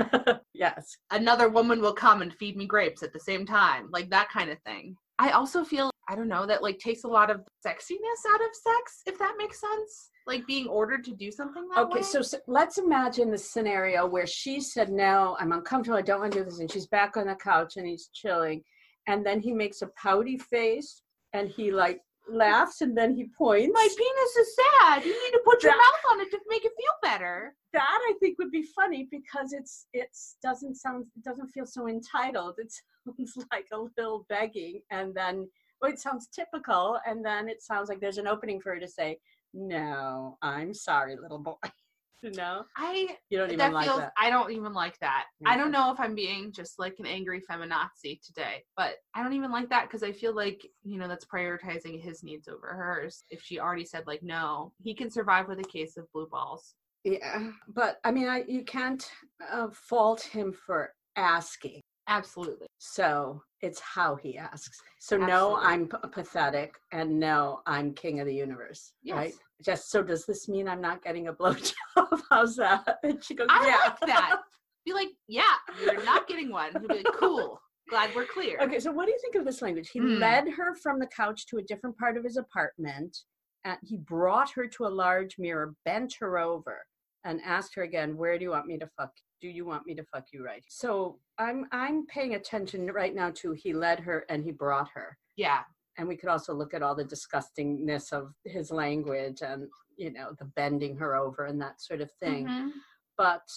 [0.54, 0.98] yes.
[1.12, 4.50] another woman will come and feed me grapes at the same time like that kind
[4.50, 8.22] of thing i also feel i don't know that like takes a lot of sexiness
[8.34, 11.86] out of sex if that makes sense like being ordered to do something like that
[11.86, 15.98] Okay, so, s let's imagine the scenario where she said, No, I'm uncomfortable.
[15.98, 16.60] I don't want to do this.
[16.60, 18.64] And she's back on the couch and he's chilling.
[19.08, 23.72] And then he makes a pouty face and he like laughs and then he points.
[23.72, 26.66] my penis is sad you need to put your That- mouth on it to make
[26.66, 31.24] it feel better that I think would be funny because it's it's doesn't sound it
[31.24, 32.56] doesn't feel so entitled.
[32.58, 32.72] It
[33.06, 35.48] sounds like a little begging, and then
[35.82, 38.88] well, it sounds typical, and then it sounds like there's an opening for her to
[38.88, 39.20] say,
[39.56, 41.56] "No, I'm sorry, little boy."
[42.24, 44.12] no, i you don't even that like feels that.
[44.18, 47.40] i don't even like that i don't know if i'm being just like an angry
[47.40, 51.26] feminazi today but i don't even like that because i feel like you know that's
[51.26, 55.60] prioritizing his needs over hers if she already said like no he can survive with
[55.60, 59.08] a case of blue balls Yeah, but I mean, I you can't
[59.52, 61.82] uh, fault him for asking.
[62.08, 64.80] Absolutely So it's how he asks.
[65.00, 68.94] So no, I'm p- pathetic, and no, I'm king of the universe.
[69.10, 69.30] Right?
[69.30, 69.40] Yes.
[69.64, 72.22] Just so does this mean I'm not getting a blowjob?
[72.30, 72.98] How's that?
[73.04, 73.90] And she goes, I yeah.
[73.90, 74.40] like that.
[74.86, 76.70] Be like, yeah, you're not getting one.
[76.80, 77.60] He'll be like, cool.
[77.90, 78.60] Glad we're clear.
[78.62, 79.90] Okay, so what do you think of this language?
[79.92, 80.20] He Hmm.
[80.20, 83.18] led her from the couch to a different part of his apartment,
[83.64, 86.86] and he brought her to a large mirror, bent her over,
[87.24, 89.12] and asked her again, "Where do you want me to fuck?
[89.42, 93.32] Do you want me to fuck you right?" So I'm I'm paying attention right now
[93.36, 95.64] to he led her and he brought her, Yeah.
[95.98, 100.34] and we could also look at all the disgustingness of his language and you know
[100.40, 102.48] the bending her over and that sort of thing.
[102.48, 102.72] Mhm.
[103.18, 103.48] But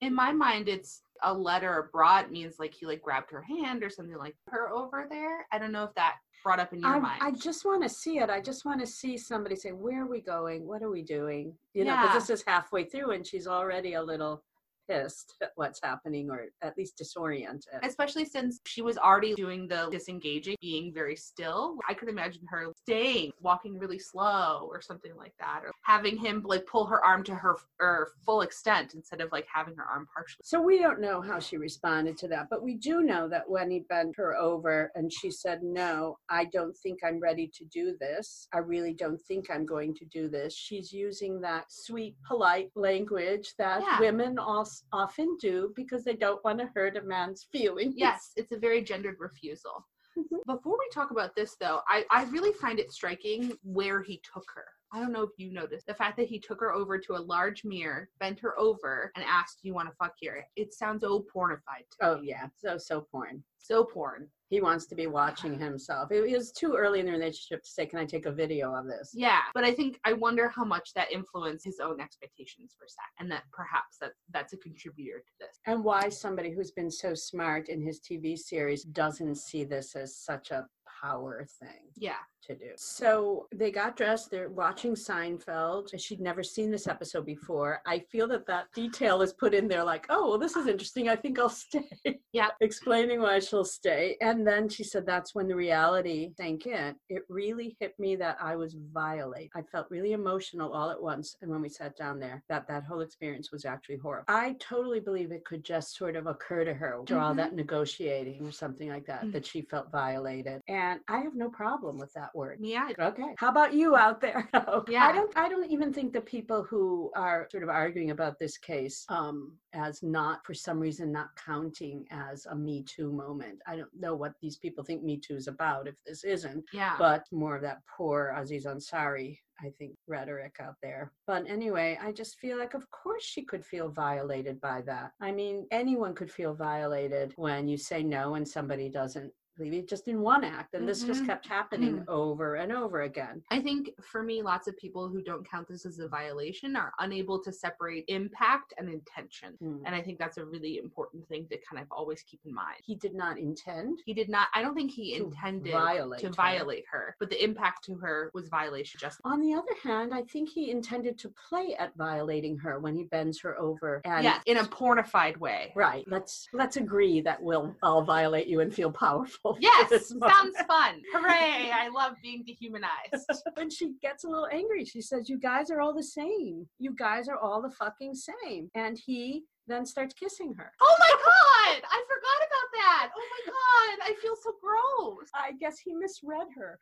[0.00, 3.88] In my mind, it's a letter brought means like he like grabbed her hand or
[3.90, 5.46] something like her over there.
[5.52, 7.22] I don't know if that brought up in your I, mind.
[7.22, 8.28] I just want to see it.
[8.28, 10.66] I just want to see somebody say, "Where are we going?
[10.66, 14.02] What are we doing?" You know, because this is halfway through, and she's already a
[14.02, 14.42] little
[14.88, 17.74] pissed at what's happening or at least disoriented.
[17.82, 21.76] especially since she was already doing the disengaging, being very still.
[21.88, 26.42] I could imagine her staying, walking really slow or something like that, or having him
[26.44, 30.06] like pull her arm to her her full extent instead of like having her arm
[30.14, 30.42] partially.
[30.44, 33.70] So we don't know how she responded to that, but we do know that when
[33.70, 37.96] he bent her over and she said, No, I don't think I'm ready to do
[38.00, 38.46] this.
[38.52, 40.54] I really don't think I'm going to do this.
[40.54, 44.00] She's using that sweet, polite language that Yeah.
[44.00, 44.38] women
[44.72, 47.94] als- often do because they don't want to hurt a man's feelings.
[47.96, 49.86] Yes, it's a very gendered refusal.
[50.16, 50.44] Mhm.
[50.46, 54.44] Before we talk about this, though, I, I really find it striking where he took
[54.54, 54.66] her.
[54.92, 57.18] I don't know if you noticed the fact that he took her over to a
[57.34, 61.00] large mirror, bent her over, and asked, "Do you want to fuck here?" It sounds
[61.00, 61.86] so pornified.
[61.92, 62.28] To Oh, me.
[62.28, 62.48] yeah.
[62.58, 63.42] So, so porn.
[63.56, 64.28] so porn.
[64.52, 66.12] He wants to be watching himself.
[66.12, 68.86] It was too early in the relationship to say, Can I take a video of
[68.86, 69.10] this?
[69.14, 73.08] Yeah, but I think I wonder how much that influenced his own expectations for sex,
[73.18, 75.58] and that perhaps that that's a contributor to this.
[75.66, 80.18] And why somebody who's been so smart in his TV series doesn't see this as
[80.18, 80.66] such a
[81.02, 81.90] power thing.
[81.96, 82.70] Yeah, to do.
[82.76, 84.30] So they got dressed.
[84.30, 85.88] They're watching Seinfeld.
[85.98, 87.80] She'd never seen this episode before.
[87.86, 91.08] I feel that that detail is put in there like, oh, well, this is interesting.
[91.08, 91.88] I think I'll stay.
[92.32, 92.48] Yeah.
[92.60, 94.16] Explaining why she'll stay.
[94.20, 96.94] And then she said that's when the reality sank in.
[97.08, 99.50] It really hit me that I was violated.
[99.54, 101.36] I felt really emotional all at once.
[101.42, 104.24] And when we sat down there, that that whole experience was actually horrible.
[104.28, 107.36] I totally believe it could just sort of occur to her through all Mhm.
[107.36, 109.32] that negotiating or something like that, Mhm.
[109.32, 110.60] that she felt violated.
[110.68, 112.58] And I have no problem with that word.
[112.60, 113.34] yeah, Okay.
[113.38, 114.48] How about you out there?
[114.88, 115.06] Yeah.
[115.06, 118.56] I don't I don't even think the people who are sort of arguing about this
[118.58, 123.60] case um as not for some reason not counting as a Me Too moment.
[123.66, 126.96] I don't know what these people think Me Too is about if this isn't, yeah.
[126.98, 131.12] but more of that poor Aziz Ansari I think rhetoric out there.
[131.26, 135.12] But anyway, I just feel like of course she could feel violated by that.
[135.20, 140.08] I mean, anyone could feel violated when you say no and somebody doesn't it just
[140.08, 141.26] in one act and this just Mhm.
[141.26, 143.42] kept happening over and over again.
[143.50, 146.92] I think for me, lots of people who don't count this as a violation are
[146.98, 149.56] unable to separate impact and intention.
[149.62, 149.82] Mm.
[149.84, 152.78] And I think that's a really important thing to kind of always keep in mind.
[152.82, 154.00] He did not intend.
[154.06, 157.42] He did not, I don't think he To intended violate to violate her, but the
[157.42, 159.20] impact to her was violation just.
[159.24, 163.04] On the other hand, I think he intended to play at violating her when he
[163.04, 165.72] bends her over and yeah, in a pornified way.
[165.76, 166.04] right.
[166.08, 169.41] Let's let's agree that we'll I'll violate you and feel powerful.
[169.60, 171.02] Yes, sounds fun.
[171.12, 171.70] Hooray!
[171.74, 173.26] I love being dehumanized.
[173.54, 176.68] when she gets a little angry, she says, You guys are all the same.
[176.78, 178.70] You guys are all the fucking same.
[178.74, 180.72] And he then starts kissing her.
[180.80, 181.82] Oh my god!
[181.90, 183.10] I forgot about that.
[183.16, 184.10] Oh my god!
[184.10, 185.28] I feel so gross.
[185.34, 186.78] I guess he misread her.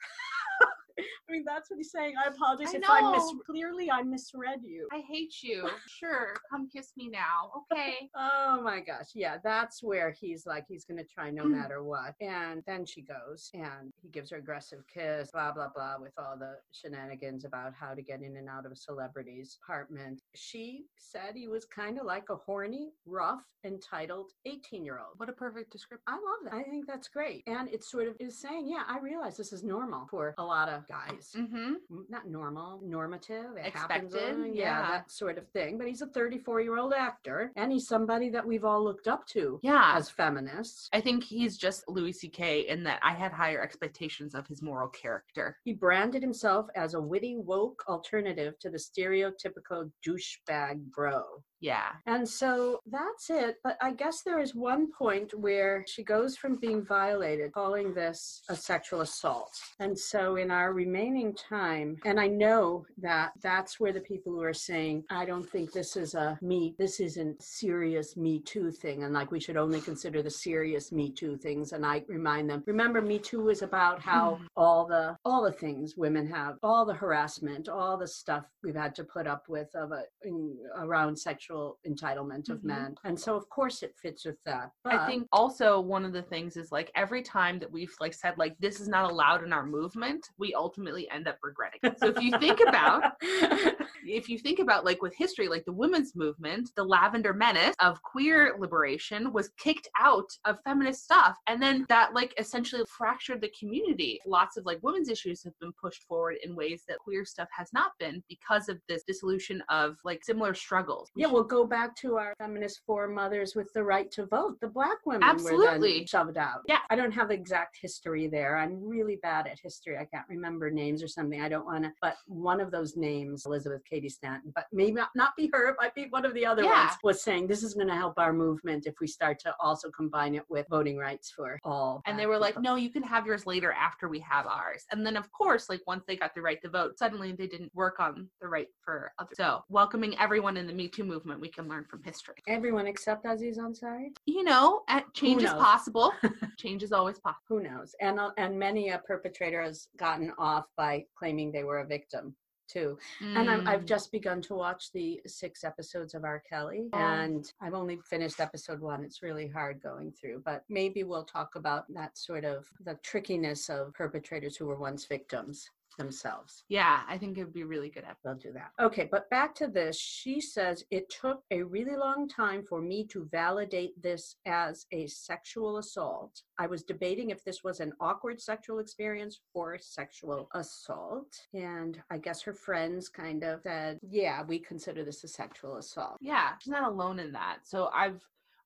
[1.28, 2.14] I mean, that's what he's saying.
[2.22, 4.88] I apologize I if I mis- clearly I misread you.
[4.92, 5.68] I hate you.
[5.86, 7.50] Sure, come kiss me now.
[7.72, 8.08] Okay.
[8.52, 9.10] Oh my gosh.
[9.14, 12.14] Yeah, that's where he's like, he's going to try no matter what.
[12.20, 16.36] And then she goes and he gives her aggressive kiss, blah, blah, blah, with all
[16.38, 20.20] the shenanigans about how to get in and out of a celebrity's apartment.
[20.34, 25.14] She said he was kind of like a horny, rough, entitled 18 year old.
[25.18, 26.02] What a perfect description.
[26.06, 26.54] I love that.
[26.54, 27.42] I think that's great.
[27.46, 30.68] And it sort of is saying, yeah, I realize this is normal for a lot
[30.68, 31.32] of guys.
[31.36, 31.72] Mm-hmm.
[32.08, 33.56] Not normal, normative.
[33.56, 34.90] It Expected, uh, yeah, yeah.
[34.90, 35.78] that sort of thing.
[35.78, 39.26] But he's a 34 year old actor, and he's somebody that we've all looked up
[39.28, 39.92] to Yeah.
[39.96, 40.88] as feminists.
[40.92, 42.68] I think he's just Louis C.K.
[42.68, 45.56] in that I had higher expectations of his moral character.
[45.64, 51.22] He branded himself as a witty, woke alternative to the stereotypical douchebag bro.
[51.60, 51.90] Yeah.
[52.06, 53.56] And so that's it.
[53.62, 58.42] But I guess there is one point where she goes from being violated, calling this
[58.48, 59.50] a sexual assault.
[59.78, 64.42] And so in our remaining time, and I know that that's where the people who
[64.42, 69.04] are saying, I don't think this is a me, this isn't serious Me Too thing.
[69.04, 71.72] And like we should only consider the serious Me Too things.
[71.72, 74.46] And I remind them, remember Me Too is about how Mhm.
[74.56, 78.94] all the all the things women have, all the harassment, all the stuff we've had
[78.94, 81.49] to put up with of a in, around sexual
[81.86, 82.64] entitlement of Mhm.
[82.64, 82.94] men.
[83.04, 84.72] And so of course it fits with that.
[84.84, 88.14] But I think also one of the things is like every time that we've like
[88.14, 91.98] said like this is not allowed in our movement, we ultimately end up regretting it.
[91.98, 93.12] So if you think about
[94.06, 98.02] if you think about like with history, like the women's movement, the Lavender Menace of
[98.02, 101.36] queer liberation was kicked out of feminist stuff.
[101.46, 104.20] And then that like essentially fractured the community.
[104.26, 107.72] Lots of like women's issues have been pushed forward in ways that queer stuff has
[107.72, 111.10] not been because of this dissolution of like similar struggles.
[111.14, 114.58] We yeah, should- we'll go back to our feminist foremothers with the right to vote.
[114.60, 115.98] The black women were Absolutely.
[115.98, 116.60] then shoved out.
[116.68, 116.80] Yeah.
[116.90, 118.58] I don't have the exact history there.
[118.58, 119.96] I'm really bad at history.
[119.96, 121.40] I can't remember names or something.
[121.40, 121.92] I don't want to.
[122.02, 125.68] But one of those names, Elizabeth Cady Stanton, but maybe not, not be her.
[125.70, 126.88] It might be one of the other Yeah.
[126.88, 126.98] ones.
[127.02, 130.34] Was saying this is going to help our movement if we start to also combine
[130.34, 132.02] it with voting rights for all.
[132.06, 134.84] and they were like, no, you can have yours later after we have ours.
[134.92, 137.74] And then, of course, like once they got the right to vote, suddenly they didn't
[137.74, 139.36] work on the right for others.
[139.38, 142.34] So, welcoming everyone in the Me Too movement, we can learn from history.
[142.48, 144.08] everyone except Aziz Ansari.
[144.26, 146.12] You know, at change is possible.
[146.56, 147.44] change is always possible.
[147.48, 147.94] Who knows?
[148.00, 152.34] And uh, and many a perpetrator has gotten off by claiming they were a victim
[152.68, 152.96] too.
[153.20, 153.86] And I'm, I've Mm.
[153.86, 156.40] just begun to watch the six episodes of R.
[156.48, 156.98] Kelly, Oh.
[156.98, 159.02] and I've only finished episode one.
[159.02, 163.68] It's really hard going through, but maybe we'll talk about that sort of the trickiness
[163.68, 165.68] of perpetrators who were once victims
[166.00, 166.64] themselves.
[166.68, 168.04] yeah, I think it would be really good.
[168.04, 168.18] Episode.
[168.24, 168.70] We'll do that.
[168.86, 169.98] Okay, but back to this.
[169.98, 175.06] She says it took a really long time for me to validate this as a
[175.06, 176.42] sexual assault.
[176.58, 181.32] I was debating if this was an awkward sexual experience or sexual assault.
[181.54, 186.16] And I guess her friends kind of said, yeah, we consider this a sexual assault.
[186.20, 187.58] Yeah, she's not alone in that.
[187.64, 188.20] So I've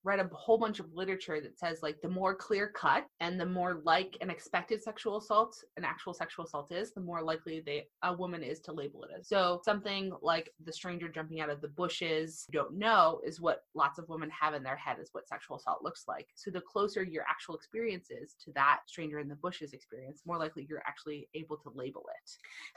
[0.05, 3.47] read a whole bunch of literature that says like the more clear cut and the
[3.47, 7.85] more like an expected sexual assault an actual sexual assault is the more likely they
[8.03, 11.61] a woman is to label it as so something like the stranger jumping out of
[11.61, 15.09] the bushes you don't know is what lots of women have in their head is
[15.13, 19.19] what sexual assault looks like so the closer your actual experience is to that stranger
[19.21, 22.31] in the bushes experience more likely you're actually able to label it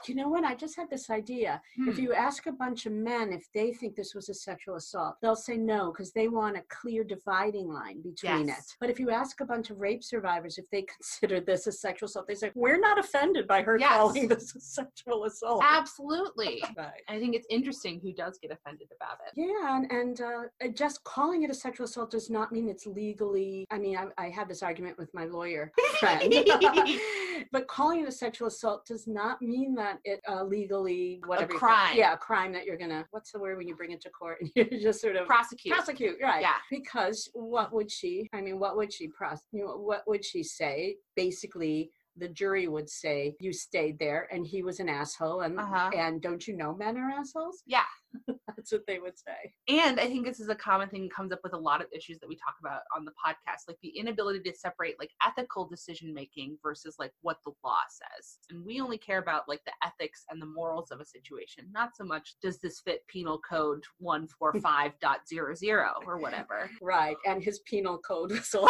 [0.08, 0.44] You know what?
[0.44, 1.60] I just had this idea.
[1.76, 2.02] If Hmm.
[2.02, 5.36] you ask a bunch of men if they think this was a sexual assault, they'll
[5.36, 8.58] say no because they want a clear dividing line between Yes.
[8.70, 8.76] it.
[8.80, 12.06] But if you ask a bunch of rape survivors if they consider this a sexual
[12.08, 13.90] assault, they say, We're not offended by her Yes.
[13.92, 15.62] calling this a sexual assault.
[15.64, 17.02] absolutely Right.
[17.08, 21.02] i think it's interesting who does get offended about it Yeah, and, and uh, just
[21.04, 23.66] calling it a sexual assault does not mean it's legally.
[23.70, 26.32] I mean, I, I had this argument with my lawyer friend,
[27.52, 31.58] but calling it a sexual assault does not mean that it uh, legally whatever it.
[31.58, 31.96] crime.
[31.96, 33.06] Yeah, a crime that you're gonna.
[33.10, 35.74] What's the word when you bring it to court and you just sort of prosecute
[35.74, 36.16] prosecute?
[36.22, 36.42] Right.
[36.42, 36.54] Yeah.
[36.70, 38.28] Because what would she?
[38.32, 39.38] I mean, what would she pros?
[39.52, 40.96] You know, what would she say?
[41.16, 41.90] Basically.
[42.18, 45.90] The jury would say you stayed there and he was an asshole and Uh-huh.
[45.94, 47.62] and don't you know men are assholes?
[47.66, 47.84] Yeah.
[48.56, 49.52] That's what they would say.
[49.68, 51.86] And I think this is a common thing that comes up with a lot of
[51.94, 55.68] issues that we talk about on the podcast, like the inability to separate like ethical
[55.68, 58.38] decision making versus like what the law says.
[58.50, 61.94] And we only care about like the ethics and the morals of a situation, not
[61.96, 66.70] so much does this fit penal code 145.00 or whatever.
[66.82, 68.68] Right, and his penal code was all.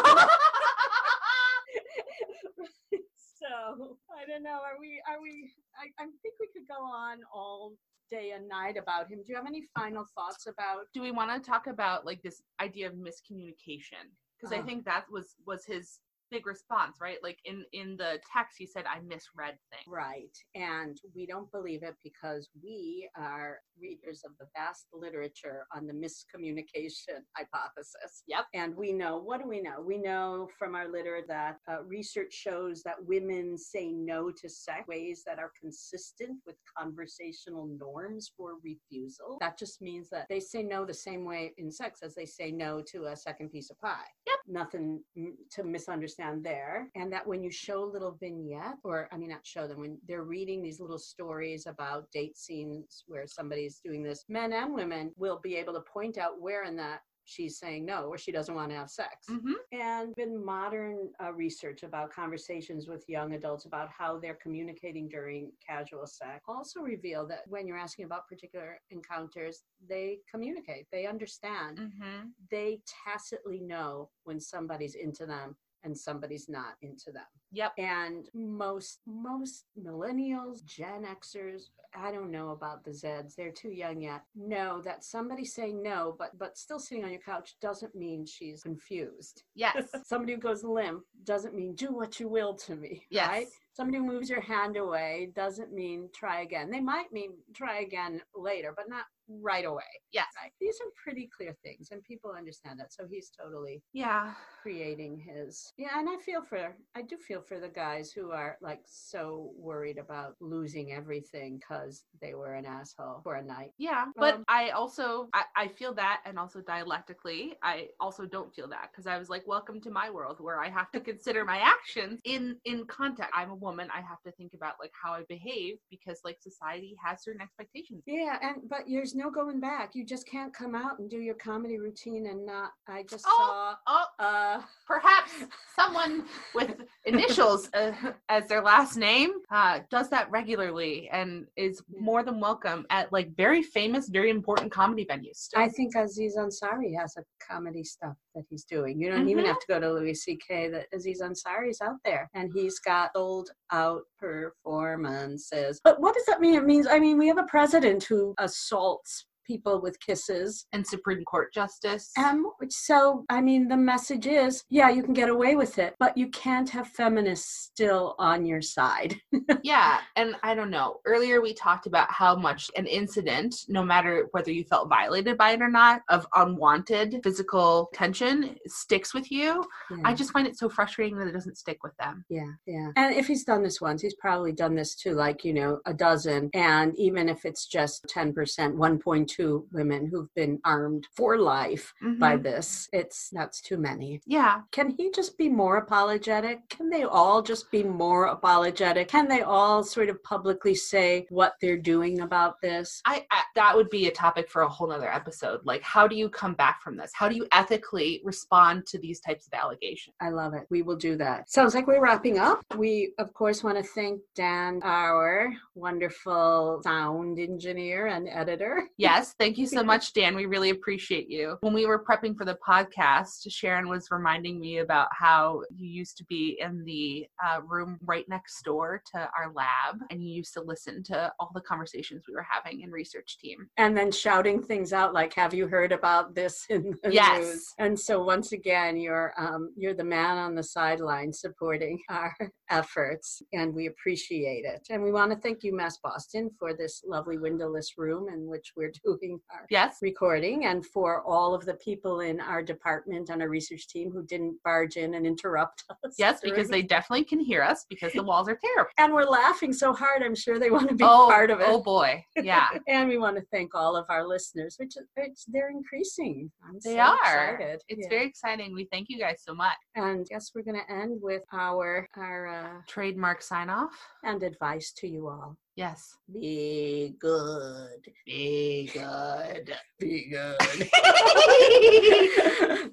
[3.17, 4.59] so I don't know.
[4.65, 5.01] Are we?
[5.09, 5.53] Are we?
[5.79, 7.75] I, I think we could go on all
[8.11, 9.19] day and night about him.
[9.25, 10.85] Do you have any final thoughts about?
[10.95, 14.11] Do we want to talk about like this idea of miscommunication?
[14.39, 14.65] Because I Oh.
[14.65, 16.01] think that was was his
[16.31, 17.19] big response, right?
[17.23, 19.85] Like in in the text he said I misread things.
[19.87, 25.87] Right, and we don't believe it because we are readers of the vast literature on
[25.87, 28.23] the miscommunication hypothesis.
[28.27, 28.47] Yep.
[28.55, 29.81] And we know, what do we know?
[29.85, 34.87] We know from our literature that uh, research shows that women say no to sex
[34.89, 39.39] ways that are consistent with conversational norms for refusal.
[39.41, 42.51] That just means that they say no the same way in sex as they say
[42.51, 43.97] no to a second piece of pie.
[44.27, 44.37] Yep.
[44.47, 46.89] Nothing mm, to misunderstand there.
[46.95, 50.25] And that when you show little vignette, or I mean, not show them, when they're
[50.25, 55.41] reading these little stories about date scenes where somebody's doing this, men and women will
[55.43, 58.71] be able to point out where in that she's saying no or she doesn't want
[58.71, 59.27] to have sex.
[59.31, 59.53] Mm-hmm.
[59.79, 65.53] And been modern uh, research about conversations with young adults about how they're communicating during
[65.65, 71.79] casual sex also reveal that when you're asking about particular encounters, they communicate, they understand,
[71.79, 72.29] Mm-hmm.
[72.51, 75.55] they tacitly know when somebody's into them
[75.85, 77.25] and somebody's not into them.
[77.53, 77.73] Yep.
[77.79, 84.03] And most most millennials, Gen Xers, I don't know about the Zeds, they're too young
[84.03, 84.23] yet.
[84.35, 88.63] Know that somebody saying no, but but still sitting on your couch doesn't mean she's
[88.63, 89.43] confused.
[89.55, 89.89] Yes.
[90.05, 93.05] somebody who goes limp doesn't mean do what you will to me.
[93.11, 93.29] Yes.
[93.29, 93.47] Right?
[93.73, 96.71] Somebody who moves your hand away doesn't mean try again.
[96.71, 99.83] They might mean try again later, but not right away.
[100.13, 100.27] Yes.
[100.43, 100.53] Right?
[100.61, 102.93] These are pretty clear things, and people understand that.
[102.93, 104.33] So he's totally Yeah.
[104.63, 108.59] creating his yeah and i feel for i do feel for the guys who are
[108.61, 114.07] like so worried about losing everything because they were an asshole for a night Yeah,
[114.17, 118.69] but Um, I also I, I feel that, and also dialectically, I also don't feel
[118.69, 121.59] that because I was like, welcome to my world where I have to consider my
[121.59, 123.33] actions in in context.
[123.35, 123.89] I'm a woman.
[123.95, 128.03] I have to think about like how I behave because like society has certain expectations.
[128.07, 129.95] yeah and but there's no going back.
[129.97, 132.71] You just can't come out and do your comedy routine and not.
[132.87, 134.05] I just Oh, oh.
[134.21, 135.33] Uh, perhaps
[135.77, 137.93] someone with initials uh,
[138.29, 143.35] as their last name uh, does that regularly and is more than welcome at like
[143.37, 145.37] very famous, very important comedy venues.
[145.37, 145.61] still.
[145.61, 149.01] I think Aziz Ansari has a comedy stuff that he's doing.
[149.01, 149.49] You don't even Mhm.
[149.49, 150.69] have to go to Louis C.K.
[150.71, 155.81] That Aziz Ansari's out there, and he's got sold out performances.
[155.83, 156.55] But what does that mean?
[156.55, 159.08] It means I mean we have a president who assaults
[159.49, 160.67] people with kisses.
[160.73, 162.13] and Supreme Court Justice.
[162.19, 166.17] Um, so I mean the message is, yeah, you can get away with it, but
[166.17, 169.17] you can't have feminists still on your side.
[169.63, 171.01] yeah, and I don't know.
[171.07, 175.53] Earlier we talked about how much an incident, no matter whether you felt violated by
[175.53, 179.65] it or not, of unwanted physical tension sticks with you.
[180.05, 182.25] I just find it so frustrating that it doesn't stick with them.
[182.29, 182.91] Yeah, yeah.
[182.97, 185.95] And if he's done this once, he's probably done this to like, you know, a
[185.95, 186.51] dozen.
[186.55, 189.38] And even if it's just 10%, 1.2
[189.73, 192.43] women who've been armed for life by Mhm.
[192.43, 194.21] this, it's that's too many.
[194.27, 196.69] Yeah, Can he just be more apologetic?
[196.69, 199.09] Can they all just be more apologetic?
[199.09, 203.01] Can they all sort of publicly say what they're doing about this?
[203.05, 205.61] I, I that would be a topic for a whole nother episode.
[205.65, 207.11] Like, how do you come back from this?
[207.15, 210.15] How do you ethically respond to these types of allegations?
[210.21, 210.67] I love it.
[210.71, 211.51] We will do that.
[211.51, 212.63] Sounds like we're wrapping up.
[212.77, 218.89] We, of course, want to thank Dan, our wonderful sound engineer and editor.
[218.97, 220.35] Yes, thank you so much, Dan.
[220.37, 221.57] We really appreciate you.
[221.61, 226.17] When we were prepping for the podcast, Sharon was reminding me about how you used
[226.19, 230.55] to be in the uh, room right next door to our lab, and you used
[230.55, 233.69] to listen to all the conversations we were having in research team.
[233.77, 237.39] and then shouting things out like have you heard about this in the Yes.
[237.45, 242.35] news and so once again you're um, you're the man on the sideline supporting our
[242.71, 247.39] efforts and we appreciate it and we want to thank UMass Boston for this lovely
[247.39, 249.18] windowless room in which we're doing
[249.51, 253.89] our Yes, recording and for all of the people in our department and our research
[253.89, 257.85] team who didn't barge in and interrupt us yes, because they definitely can hear us
[257.89, 258.91] because the walls are terrible.
[258.99, 261.67] and we're laughing so hard i'm sure they want to be oh, part of it
[261.69, 262.69] oh boy, yeah.
[262.89, 266.51] and we want to thank all of our listeners, which is which they're increasing.
[266.67, 267.55] I'm They so are.
[267.55, 267.83] excited.
[267.89, 268.09] It's Yeah.
[268.11, 268.73] very exciting.
[268.75, 269.77] We thank you guys so much.
[269.95, 273.93] and yes, we're going to end with our our uh, Trademark sign off.
[274.25, 276.17] and advice to you all: Yes.
[276.33, 279.73] be good, Be good.
[280.01, 280.57] be good.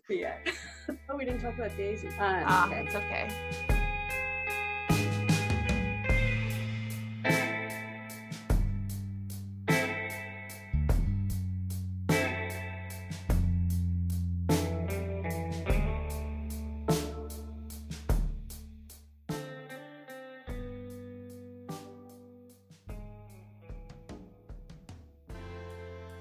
[0.08, 0.38] yeah.
[1.10, 2.10] Oh, we didn't talk about Daisy.
[2.10, 2.84] Uh, Ah, okay.
[2.86, 3.75] it's okay.